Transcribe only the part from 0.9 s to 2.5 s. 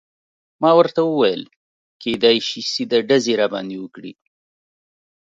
وویل: کیدای